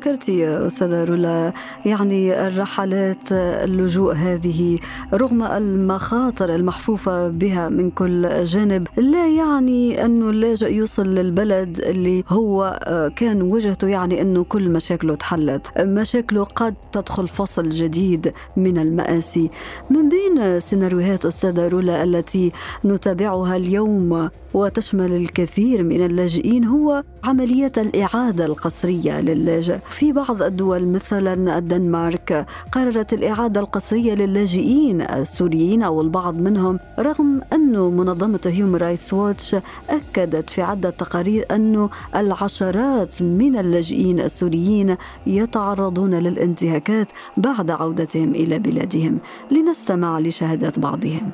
كما 0.00 0.12
ذكرت 0.12 0.28
يا 0.28 0.66
أستاذة 0.66 1.04
رولا 1.04 1.52
يعني 1.86 2.46
الرحلات 2.46 3.32
اللجوء 3.32 4.14
هذه 4.14 4.78
رغم 5.14 5.42
المخاطر 5.42 6.54
المحفوفة 6.54 7.28
بها 7.28 7.68
من 7.68 7.90
كل 7.90 8.44
جانب 8.44 8.86
لا 8.96 9.28
يعني 9.28 10.04
أنه 10.04 10.30
اللاجئ 10.30 10.74
يوصل 10.74 11.06
للبلد 11.06 11.78
اللي 11.78 12.24
هو 12.28 12.80
كان 13.16 13.42
وجهته 13.42 13.88
يعني 13.88 14.22
أنه 14.22 14.44
كل 14.44 14.70
مشاكله 14.70 15.14
تحلت. 15.14 15.78
مشاكله 15.78 16.44
قد 16.44 16.74
تدخل 16.92 17.28
فصل 17.28 17.68
جديد 17.68 18.32
من 18.56 18.78
المآسي. 18.78 19.50
من 19.90 20.08
بين 20.08 20.60
سيناريوهات 20.60 21.26
أستاذة 21.26 21.68
رولا 21.68 22.02
التي 22.02 22.52
نتابعها 22.84 23.56
اليوم 23.56 24.30
وتشمل 24.54 25.12
الكثير 25.12 25.82
من 25.82 26.04
اللاجئين 26.04 26.64
هو 26.64 27.02
عملية 27.24 27.72
الإعادة 27.76 28.44
القسرية 28.44 29.20
للاجئ 29.20 29.78
في 29.88 30.12
بعض 30.12 30.42
الدول 30.42 30.86
مثلا 30.86 31.58
الدنمارك 31.58 32.46
قررت 32.72 33.12
الإعادة 33.12 33.60
القسرية 33.60 34.14
للاجئين 34.14 35.02
السوريين 35.02 35.82
أو 35.82 36.00
البعض 36.00 36.34
منهم 36.34 36.78
رغم 36.98 37.40
أن 37.52 37.72
منظمة 37.72 38.40
هيومن 38.46 38.76
رايتس 38.76 39.12
ووتش 39.12 39.56
أكدت 39.90 40.50
في 40.50 40.62
عدة 40.62 40.90
تقارير 40.90 41.46
أن 41.50 41.88
العشرات 42.16 43.22
من 43.22 43.58
اللاجئين 43.58 44.20
السوريين 44.20 44.96
يتعرضون 45.26 46.14
للانتهاكات 46.14 47.08
بعد 47.36 47.70
عودتهم 47.70 48.34
إلى 48.34 48.58
بلادهم. 48.58 49.18
لنستمع 49.50 50.18
لشهادات 50.18 50.78
بعضهم. 50.78 51.30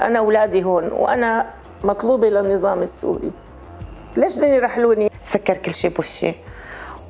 أنا 0.00 0.18
أولادي 0.18 0.64
هون 0.64 0.84
وأنا 0.84 1.59
مطلوبة 1.84 2.28
للنظام 2.28 2.82
السوري. 2.82 3.30
ليش 4.16 4.36
بدهم 4.36 4.52
يرحلوني؟ 4.52 5.10
سكر 5.24 5.56
كل 5.56 5.74
شيء 5.74 5.90
بوشي 5.90 6.34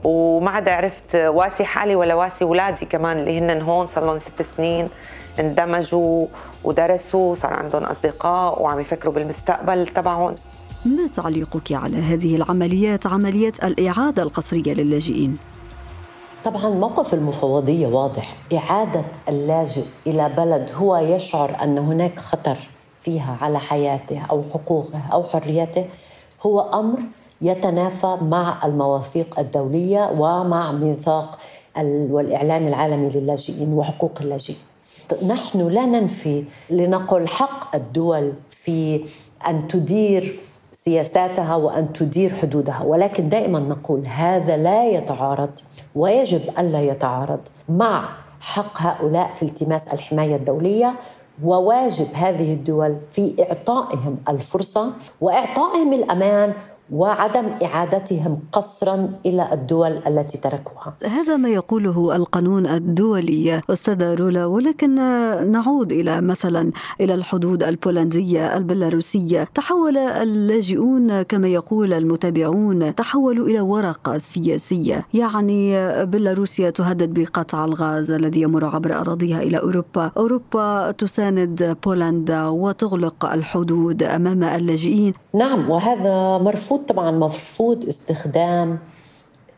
وما 0.04 0.50
عاد 0.50 0.68
عرفت 0.68 1.14
واسي 1.14 1.64
حالي 1.64 1.96
ولا 1.96 2.14
واسي 2.14 2.44
اولادي 2.44 2.86
كمان 2.86 3.18
اللي 3.18 3.38
هن 3.38 3.62
هون 3.62 3.86
صار 3.86 4.04
لهم 4.04 4.18
ست 4.18 4.42
سنين. 4.56 4.88
اندمجوا 5.40 6.26
ودرسوا 6.64 7.34
صار 7.34 7.52
عندهم 7.52 7.84
أصدقاء 7.84 8.62
وعم 8.62 8.80
يفكروا 8.80 9.14
بالمستقبل 9.14 9.86
تبعهم. 9.86 10.34
ما 10.86 11.06
تعليقك 11.16 11.72
على 11.72 11.96
هذه 11.96 12.36
العمليات 12.36 13.06
عمليات 13.06 13.64
الإعادة 13.64 14.22
القسريه 14.22 14.74
للاجئين؟ 14.74 15.38
طبعا 16.44 16.68
موقف 16.68 17.14
المفوضية 17.14 17.86
واضح. 17.86 18.36
إعادة 18.52 19.04
اللاجئ 19.28 19.84
إلى 20.06 20.30
بلد 20.36 20.70
هو 20.74 20.96
يشعر 20.96 21.56
أن 21.62 21.78
هناك 21.78 22.18
خطر. 22.18 22.56
فيها 23.02 23.36
على 23.40 23.60
حياته 23.60 24.22
أو 24.30 24.42
حقوقه 24.54 25.00
أو 25.12 25.24
حريته 25.24 25.84
هو 26.46 26.60
أمر 26.60 26.98
يتنافى 27.42 28.16
مع 28.22 28.66
المواثيق 28.66 29.38
الدولية 29.38 30.10
ومع 30.18 30.72
ميثاق 30.72 31.38
والإعلان 31.86 32.68
العالمي 32.68 33.08
للاجئين 33.08 33.72
وحقوق 33.72 34.12
اللاجئين. 34.20 34.58
نحن 35.26 35.68
لا 35.68 35.86
ننفي 35.86 36.44
لنقل 36.70 37.28
حق 37.28 37.76
الدول 37.76 38.32
في 38.50 39.04
أن 39.46 39.68
تدير 39.68 40.38
سياساتها 40.72 41.56
وأن 41.56 41.92
تدير 41.92 42.32
حدودها 42.34 42.82
ولكن 42.82 43.28
دائما 43.28 43.60
نقول 43.60 44.06
هذا 44.06 44.56
لا 44.56 44.88
يتعارض 44.88 45.50
ويجب 45.94 46.40
الا 46.58 46.82
يتعارض 46.82 47.40
مع 47.68 48.08
حق 48.40 48.82
هؤلاء 48.82 49.30
في 49.36 49.42
التماس 49.42 49.88
الحماية 49.88 50.36
الدولية 50.36 50.94
وواجب 51.44 52.06
هذه 52.14 52.52
الدول 52.52 52.96
في 53.12 53.34
إعطائهم 53.40 54.16
الفرصة 54.28 54.92
وإعطائهم 55.20 55.92
الأمان 55.92 56.52
وعدم 56.92 57.46
إعادتهم 57.62 58.38
قسرا 58.52 59.08
إلى 59.26 59.52
الدول 59.52 60.00
التي 60.06 60.38
تركوها. 60.38 60.94
هذا 61.04 61.36
ما 61.36 61.48
يقوله 61.48 62.16
القانون 62.16 62.66
الدولي 62.66 63.60
استاذه 63.70 64.14
رولا 64.14 64.46
ولكن 64.46 64.94
نعود 65.50 65.92
إلى 65.92 66.20
مثلا 66.20 66.70
إلى 67.00 67.14
الحدود 67.14 67.62
البولندية 67.62 68.56
البيلاروسية، 68.56 69.48
تحول 69.54 69.96
اللاجئون 69.96 71.22
كما 71.22 71.48
يقول 71.48 71.92
المتابعون 71.92 72.94
تحولوا 72.94 73.46
إلى 73.46 73.60
ورقه 73.60 74.18
سياسية، 74.18 75.06
يعني 75.14 75.74
بيلاروسيا 76.06 76.70
تهدد 76.70 77.20
بقطع 77.20 77.64
الغاز 77.64 78.10
الذي 78.10 78.42
يمر 78.42 78.64
عبر 78.64 78.94
أراضيها 79.00 79.42
إلى 79.42 79.58
أوروبا، 79.58 80.10
أوروبا 80.16 80.90
تساند 80.90 81.76
بولندا 81.84 82.46
وتغلق 82.46 83.32
الحدود 83.32 84.02
أمام 84.02 84.44
اللاجئين. 84.44 85.14
نعم 85.34 85.70
وهذا 85.70 86.38
مرفوض 86.38 86.79
مرفوض 86.80 86.88
طبعا 86.88 87.10
مرفوض 87.10 87.84
استخدام 87.88 88.78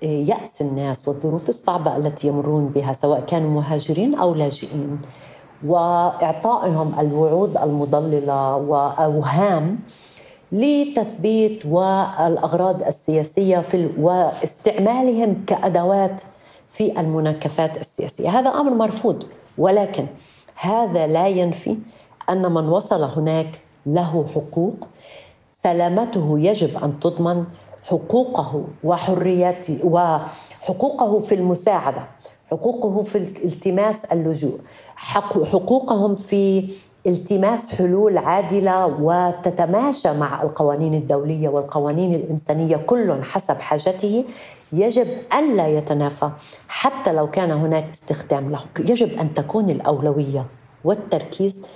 آه، 0.02 0.06
يأس 0.06 0.62
الناس 0.62 1.08
والظروف 1.08 1.48
الصعبة 1.48 1.96
التي 1.96 2.28
يمرون 2.28 2.68
بها 2.68 2.92
سواء 2.92 3.20
كانوا 3.20 3.50
مهاجرين 3.50 4.14
أو 4.14 4.34
لاجئين. 4.34 5.00
وإعطائهم 5.66 7.00
الوعود 7.00 7.56
المضللة 7.56 8.56
وأوهام 8.56 9.78
لتثبيت 10.52 11.66
والأغراض 11.66 12.82
السياسية 12.82 13.58
في 13.58 13.90
واستعمالهم 13.98 15.44
كأدوات 15.46 16.22
في 16.68 17.00
المناكفات 17.00 17.76
السياسية. 17.76 18.28
هذا 18.28 18.50
أمر 18.50 18.74
مرفوض 18.74 19.24
ولكن 19.58 20.06
هذا 20.56 21.06
لا 21.06 21.28
ينفي 21.28 21.78
أن 22.30 22.52
من 22.52 22.68
وصل 22.68 23.02
هناك 23.04 23.60
له 23.86 24.26
حقوق. 24.34 24.76
سلامته 25.62 26.38
يجب 26.38 26.84
أن 26.84 27.00
تضمن 27.00 27.44
حقوقه 27.84 28.64
وحرياته 28.84 29.78
وحقوقه 29.84 31.18
في 31.18 31.34
المساعدة 31.34 32.02
حقوقه 32.50 33.02
في 33.02 33.18
التماس 33.18 34.04
اللجوء 34.04 34.58
حقوقهم 34.96 36.14
في 36.14 36.70
التماس 37.06 37.74
حلول 37.74 38.18
عادلة 38.18 38.86
وتتماشى 38.86 40.12
مع 40.12 40.42
القوانين 40.42 40.94
الدولية 40.94 41.48
والقوانين 41.48 42.14
الإنسانية 42.14 42.76
كل 42.76 43.22
حسب 43.22 43.54
حاجته. 43.54 44.24
يجب 44.72 45.06
أن 45.32 45.56
لا 45.56 45.68
يتنافى 45.68 46.30
حتى 46.68 47.12
لو 47.12 47.30
كان 47.30 47.50
هناك 47.50 47.90
استخدام 47.92 48.50
له. 48.50 48.60
يجب 48.78 49.18
أن 49.18 49.34
تكون 49.34 49.70
الأولوية 49.70 50.46
والتركيز 50.84 51.66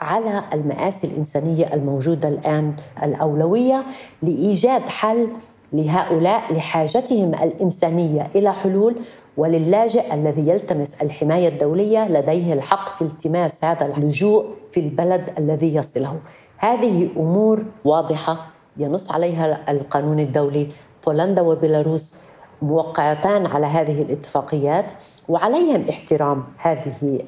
على 0.00 0.42
المآسي 0.52 1.06
الإنسانية 1.06 1.74
الموجودة 1.74 2.28
الآن 2.28 2.74
الأولوية 3.02 3.84
لإيجاد 4.22 4.88
حل 4.88 5.28
لهؤلاء 5.72 6.52
لحاجتهم 6.52 7.34
الإنسانية 7.34 8.30
إلى 8.34 8.52
حلول 8.52 8.96
وللاجئ 9.36 10.14
الذي 10.14 10.48
يلتمس 10.48 11.02
الحماية 11.02 11.48
الدولية 11.48 12.08
لديه 12.08 12.52
الحق 12.52 12.96
في 12.96 13.02
التماس 13.02 13.64
هذا 13.64 13.86
اللجوء 13.86 14.44
في 14.72 14.80
البلد 14.80 15.30
الذي 15.38 15.74
يصله. 15.74 16.20
هذه 16.58 17.08
أمور 17.16 17.64
واضحة 17.84 18.46
ينص 18.76 19.10
عليها 19.12 19.70
القانون 19.70 20.20
الدولي. 20.20 20.68
بولندا 21.06 21.42
وبيلاروس 21.42 22.24
موقعتان 22.62 23.46
على 23.46 23.66
هذه 23.66 24.02
الاتفاقيات 24.02 24.92
وعليهم 25.28 25.88
احترام 25.88 26.44
هذه 26.58 27.20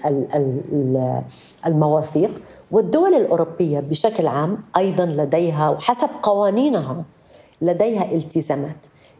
المواثيق 1.67 2.31
والدول 2.71 3.15
الأوروبية 3.15 3.81
بشكل 3.81 4.27
عام 4.27 4.59
أيضا 4.77 5.07
لديها 5.07 5.71
وحسب 5.71 6.09
قوانينها 6.23 7.05
لديها 7.63 8.13
التزامات. 8.13 8.77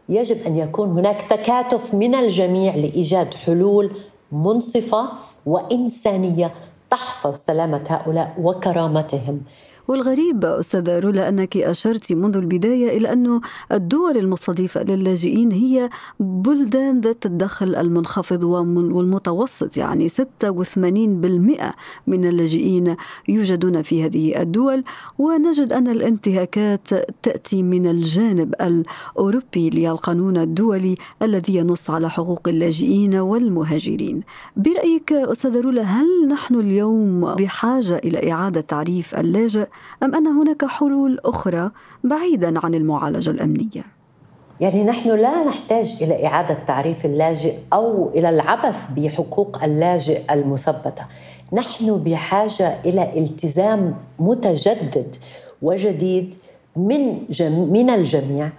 يجب 0.09 0.37
أن 0.47 0.57
يكون 0.57 0.89
هناك 0.89 1.21
تكاتف 1.21 1.93
من 1.93 2.15
الجميع 2.15 2.75
لإيجاد 2.75 3.33
حلول 3.33 3.91
منصفة 4.31 5.09
وإنسانية 5.45 6.51
تحفظ 6.89 7.35
سلامة 7.35 7.83
هؤلاء 7.87 8.33
وكرامتهم. 8.41 9.41
والغريب 9.87 10.45
أستاذة 10.45 10.99
رولا 10.99 11.29
أنك 11.29 11.57
أشرت 11.57 12.13
منذ 12.13 12.37
البداية 12.37 12.97
إلى 12.97 13.13
أن 13.13 13.41
الدول 13.71 14.17
المستضيفة 14.17 14.83
للاجئين 14.83 15.51
هي 15.51 15.89
بلدان 16.19 17.01
ذات 17.01 17.25
الدخل 17.25 17.75
المنخفض 17.75 18.43
والمتوسط 18.43 19.77
يعني 19.77 20.09
86% 20.09 20.13
من 22.07 22.25
اللاجئين 22.25 22.95
يوجدون 23.27 23.81
في 23.81 24.05
هذه 24.05 24.41
الدول. 24.41 24.83
ونجد 25.19 25.73
أن 25.73 25.87
الانتهاكات 25.87 26.87
تأتي 27.23 27.63
من 27.63 27.87
الجانب 27.87 28.55
الأوروبي 28.61 29.69
للقانون 29.69 30.37
الدولي 30.37 30.95
الذي 31.21 31.55
ينص 31.55 31.89
على 31.89 32.09
حقوق 32.09 32.47
اللاجئين 32.47 33.15
والمهاجرين. 33.15 34.21
برأيك 34.57 35.13
أستاذة 35.13 35.61
رولا 35.61 35.81
هل 35.81 36.27
نحن 36.27 36.55
اليوم 36.55 37.35
بحاجة 37.35 37.97
إلى 37.97 38.31
إعادة 38.31 38.61
تعريف 38.61 39.15
اللاجئ؟ 39.15 39.67
أم 40.03 40.15
أن 40.15 40.27
هناك 40.27 40.65
حلول 40.65 41.19
أخرى 41.25 41.71
بعيدا 42.03 42.59
عن 42.65 42.73
المعالجة 42.73 43.29
الأمنية؟ 43.29 43.83
يعني 44.59 44.83
نحن 44.83 45.09
لا 45.09 45.43
نحتاج 45.43 45.97
إلى 46.01 46.25
إعادة 46.25 46.57
تعريف 46.67 47.05
اللاجئ 47.05 47.55
أو 47.73 48.09
إلى 48.15 48.29
العبث 48.29 48.83
بحقوق 48.97 49.63
اللاجئ 49.63 50.33
المثبتة 50.33 51.05
نحن 51.53 51.97
بحاجة 51.97 52.75
إلى 52.85 53.19
التزام 53.19 53.95
متجدد 54.19 55.15
وجديد 55.61 56.35
من, 56.75 57.25
جم... 57.29 57.71
من 57.73 57.89
الجميع 57.89 58.49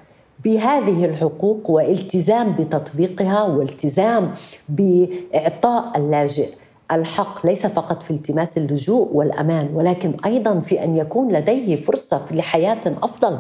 بهذه 0.45 1.05
الحقوق 1.05 1.71
والتزام 1.71 2.53
بتطبيقها 2.53 3.43
والتزام 3.43 4.33
بإعطاء 4.69 5.93
اللاجئ 5.97 6.49
الحق 6.93 7.47
ليس 7.47 7.67
فقط 7.67 8.03
في 8.03 8.11
التماس 8.11 8.59
اللجوء 8.59 9.09
والأمان 9.13 9.69
ولكن 9.75 10.15
أيضا 10.27 10.61
في 10.61 10.85
أن 10.85 10.97
يكون 10.97 11.33
لديه 11.33 11.77
فرصة 11.77 12.27
لحياه 12.31 12.81
أفضل 13.03 13.39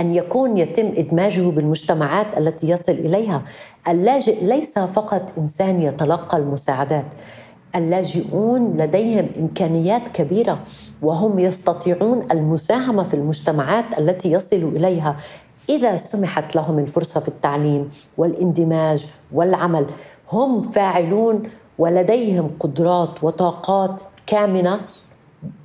أن 0.00 0.14
يكون 0.14 0.58
يتم 0.58 0.92
إدماجه 0.96 1.40
بالمجتمعات 1.50 2.38
التي 2.38 2.68
يصل 2.68 2.92
إليها. 2.92 3.42
اللاجئ 3.88 4.44
ليس 4.44 4.78
فقط 4.78 5.32
إنسان 5.38 5.82
يتلقى 5.82 6.36
المساعدات 6.36 7.04
اللاجئون 7.74 8.76
لديهم 8.76 9.28
إمكانيات 9.38 10.08
كبيرة 10.08 10.58
وهم 11.02 11.38
يستطيعون 11.38 12.26
المساهمة 12.30 13.02
في 13.02 13.14
المجتمعات 13.14 13.84
التي 13.98 14.32
يصل 14.32 14.56
إليها. 14.76 15.16
إذا 15.68 15.96
سمحت 15.96 16.56
لهم 16.56 16.78
الفرصة 16.78 17.20
في 17.20 17.28
التعليم 17.28 17.90
والإندماج 18.18 19.06
والعمل 19.32 19.86
هم 20.32 20.62
فاعلون 20.62 21.42
ولديهم 21.78 22.50
قدرات 22.60 23.24
وطاقات 23.24 24.00
كامنة 24.26 24.80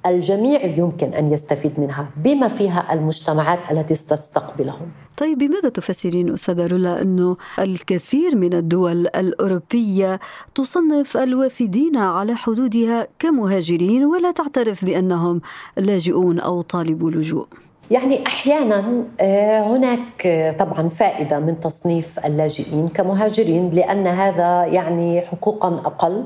الجميع 0.05 0.65
يمكن 0.65 1.13
أن 1.13 1.31
يستفيد 1.33 1.79
منها 1.79 2.09
بما 2.17 2.47
فيها 2.47 2.93
المجتمعات 2.93 3.59
التي 3.71 3.93
تستقبلهم. 3.93 4.91
طيب 5.17 5.37
بماذا 5.37 5.69
تفسرين 5.69 6.33
أستاذة 6.33 6.67
رولا 6.67 7.01
انه 7.01 7.37
الكثير 7.59 8.35
من 8.35 8.53
الدول 8.53 9.07
الأوروبية 9.07 10.19
تصنف 10.55 11.17
الوافدين 11.17 11.97
على 11.97 12.35
حدودها 12.35 13.07
كمهاجرين 13.19 14.05
ولا 14.05 14.31
تعترف 14.31 14.85
بأنهم 14.85 15.41
لاجئون 15.77 16.39
أو 16.39 16.61
طالبو 16.61 17.09
لجوء؟ 17.09 17.47
يعني 17.91 18.27
أحيانا 18.27 19.03
آه، 19.21 19.61
هناك 19.61 20.27
آه، 20.27 20.51
طبعا 20.51 20.89
فائدة 20.89 21.39
من 21.39 21.59
تصنيف 21.59 22.25
اللاجئين 22.25 22.87
كمهاجرين 22.87 23.69
لأن 23.69 24.07
هذا 24.07 24.65
يعني 24.65 25.21
حقوقا 25.21 25.67
أقل 25.67 26.23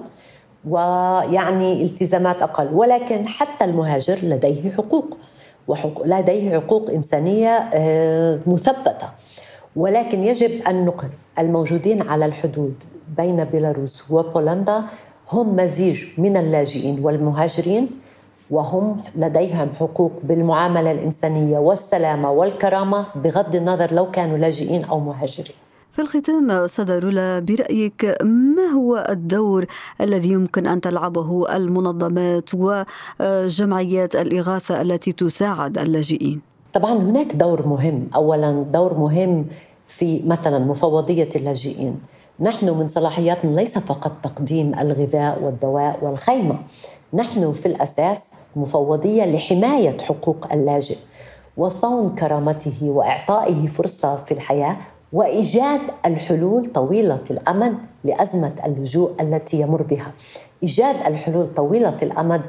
ويعني 0.69 1.83
التزامات 1.83 2.41
أقل. 2.41 2.69
ولكن 2.73 3.27
حتى 3.27 3.65
المهاجر 3.65 4.19
لديه 4.23 4.71
حقوق 4.71 5.17
وحقوق 5.67 6.07
لديه 6.07 6.59
حقوق 6.59 6.89
إنسانية 6.89 7.69
آه، 7.73 8.39
مثبتة. 8.47 9.07
ولكن 9.75 10.23
يجب 10.23 10.61
أن 10.67 10.85
نقل 10.85 11.09
الموجودين 11.39 12.01
على 12.01 12.25
الحدود 12.25 12.83
بين 13.17 13.43
بيلاروس 13.43 14.11
وبولندا. 14.11 14.83
هم 15.31 15.55
مزيج 15.55 16.03
من 16.17 16.37
اللاجئين 16.37 16.99
والمهاجرين. 17.05 17.89
وهم 18.51 18.97
لديهم 19.15 19.69
حقوق 19.79 20.11
بالمعاملة 20.23 20.91
الإنسانية 20.91 21.59
والسلامة 21.59 22.31
والكرامة 22.31 23.05
بغض 23.15 23.55
النظر 23.55 23.93
لو 23.93 24.11
كانوا 24.11 24.37
لاجئين 24.37 24.85
أو 24.85 24.99
مهاجرين. 24.99 25.55
في 25.91 26.01
الختام 26.01 26.51
أستاذة 26.51 26.99
رولا 26.99 27.39
برأيك 27.39 28.17
ما 28.55 28.67
هو 28.75 29.07
الدور 29.09 29.65
الذي 30.01 30.29
يمكن 30.29 30.67
أن 30.67 30.81
تلعبه 30.81 31.55
المنظمات 31.55 32.49
وجمعيات 32.53 34.15
الإغاثة 34.15 34.81
التي 34.81 35.11
تساعد 35.11 35.77
اللاجئين؟ 35.77 36.41
طبعا 36.73 36.93
هناك 36.93 37.35
دور 37.35 37.67
مهم. 37.67 38.07
أولا 38.15 38.65
دور 38.73 38.93
مهم 38.93 39.45
في 39.85 40.21
مثلا 40.25 40.59
مفوضية 40.59 41.29
اللاجئين. 41.35 41.99
نحن 42.39 42.69
من 42.69 42.87
صلاحياتنا 42.87 43.55
ليس 43.55 43.77
فقط 43.77 44.11
تقديم 44.23 44.79
الغذاء 44.79 45.43
والدواء 45.43 45.99
والخيمة. 46.01 46.59
نحن 47.15 47.53
في 47.53 47.65
الأساس 47.65 48.47
مفوضية 48.55 49.25
لحماية 49.25 49.97
حقوق 50.01 50.47
اللاجئ 50.51 50.97
وصون 51.57 52.15
كرامته 52.15 52.77
وإعطائه 52.81 53.67
فرصة 53.67 54.15
في 54.15 54.31
الحياة 54.33 54.77
وإيجاد 55.13 55.81
الحلول 56.05 56.71
طويلة 56.73 57.21
الأمد 57.31 57.77
لأزمة 58.03 58.53
اللجوء 58.65 59.11
التي 59.21 59.61
يمر 59.61 59.81
بها. 59.81 60.11
إيجاد 60.63 60.95
الحلول 60.95 61.47
طويلة 61.55 61.97
الأمد 62.01 62.41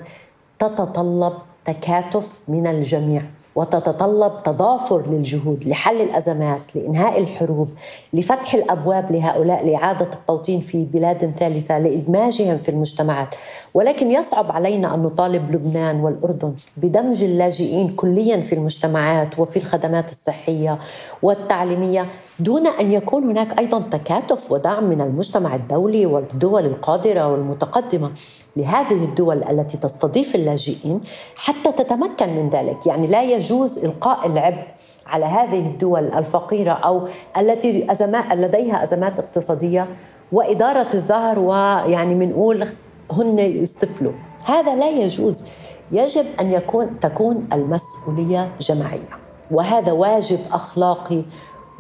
تتطلب 0.59 1.33
تكاتف 1.65 2.41
من 2.49 2.67
الجميع 2.67 3.23
وتتطلب 3.57 4.33
تضافر 4.45 5.03
للجهود 5.07 5.65
لحل 5.67 6.01
الأزمات، 6.01 6.61
لإنهاء 6.75 7.19
الحروب، 7.19 7.69
لفتح 8.13 8.55
الأبواب 8.55 9.13
لهؤلاء 9.13 9.67
لإعادة 9.67 10.11
التوطين 10.13 10.61
في 10.61 10.85
بلاد 10.85 11.33
ثالثة، 11.39 11.79
لإدماجهم 11.79 12.59
في 12.59 12.69
المجتمعات، 12.69 13.35
ولكن 13.75 14.11
يصعب 14.11 14.53
علينا 14.53 14.95
أن 14.95 15.03
نطالب 15.03 15.55
لبنان 15.55 16.01
والأردن 16.01 16.55
بدمج 16.77 17.23
اللاجئين 17.23 17.89
كليا 17.89 18.41
في 18.41 18.55
المجتمعات 18.55 19.39
وفي 19.39 19.57
الخدمات 19.57 20.11
الصحية 20.11 20.79
والتعليمية 21.23 22.07
دون 22.39 22.67
أن 22.67 22.93
يكون 22.93 23.25
هناك 23.25 23.59
أيضا 23.59 23.81
تكاتف 23.91 24.53
ودعم 24.53 24.85
من 24.85 25.01
المجتمع 25.01 25.55
الدولي 25.55 26.07
والدول 26.07 26.67
القادرة 26.67 27.33
والمتقدمة 27.33 28.11
لهذه 28.57 29.05
الدول 29.05 29.45
التي 29.45 29.77
تستضيف 29.77 30.35
اللاجئين 30.35 31.01
حتى 31.37 31.73
تتمكن 31.73 32.29
من 32.29 32.49
ذلك، 32.49 32.87
يعني 32.87 33.07
لا 33.07 33.23
يجوز 33.23 33.85
إلقاء 33.85 34.27
العبء 34.27 34.63
على 35.07 35.25
هذه 35.25 35.67
الدول 35.67 36.05
الفقيرة 36.13 36.73
أو 36.73 37.09
التي 37.37 37.93
ازمات 37.93 38.33
لديها 38.33 38.83
أزمات 38.83 39.19
اقتصادية 39.19 39.87
وإدارة 40.33 40.89
الظهر 40.95 41.39
ويعني 41.39 42.15
بنقول 42.15 42.67
هن 43.13 43.39
يستفلوا، 43.39 44.13
هذا 44.45 44.75
لا 44.75 44.91
يجوز. 44.91 45.45
يجب 45.93 46.27
أن 46.41 46.53
يكون 46.53 47.01
تكون 47.01 47.49
المسؤولية 47.53 48.53
جماعية، 48.61 49.09
وهذا 49.51 49.93
واجب 49.93 50.39
أخلاقي 50.53 51.23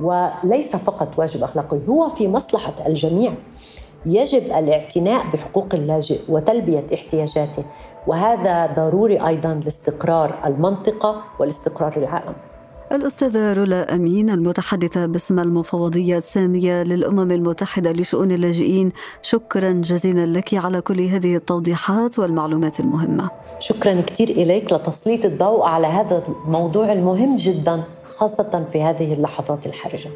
وليس 0.00 0.76
فقط 0.76 1.08
واجب 1.18 1.42
أخلاقي 1.42 1.80
هو 1.88 2.08
في 2.08 2.28
مصلحة 2.28 2.74
الجميع. 2.86 3.32
يجب 4.06 4.42
الاعتناء 4.42 5.26
بحقوق 5.32 5.66
اللاجئ 5.74 6.20
وتلبية 6.28 6.86
احتياجاته 6.94 7.64
وهذا 8.06 8.66
ضروري 8.66 9.26
أيضا 9.26 9.60
لاستقرار 9.64 10.38
المنطقة 10.46 11.22
والاستقرار 11.38 11.96
العالم. 11.96 12.34
الأستاذة 12.92 13.52
رولا 13.52 13.94
أمين 13.94 14.30
المتحدثة 14.30 15.06
باسم 15.06 15.38
المفوضية 15.38 16.16
السامية 16.16 16.82
للأمم 16.82 17.32
المتحدة 17.32 17.92
لشؤون 17.92 18.32
اللاجئين 18.32 18.92
شكرا 19.22 19.72
جزيلا 19.72 20.26
لك 20.26 20.54
على 20.54 20.80
كل 20.80 21.00
هذه 21.00 21.36
التوضيحات 21.36 22.18
والمعلومات 22.18 22.80
المهمة. 22.80 23.30
شكرا 23.58 24.00
كثير 24.00 24.28
إليك 24.28 24.72
لتسليط 24.72 25.24
الضوء 25.24 25.62
على 25.62 25.86
هذا 25.86 26.22
الموضوع 26.46 26.92
المهم 26.92 27.36
جدا 27.36 27.82
خاصة 28.04 28.66
في 28.72 28.82
هذه 28.82 29.14
اللحظات 29.14 29.66
الحرجة. 29.66 30.10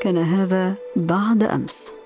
كان 0.00 0.18
هذا 0.18 0.74
بعد 0.96 1.42
أمس. 1.42 1.97